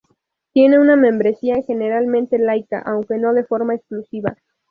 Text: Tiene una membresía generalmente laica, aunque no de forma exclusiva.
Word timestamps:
Tiene 0.51 0.79
una 0.79 0.95
membresía 0.95 1.61
generalmente 1.61 2.39
laica, 2.39 2.79
aunque 2.83 3.19
no 3.19 3.35
de 3.35 3.43
forma 3.43 3.75
exclusiva. 3.75 4.35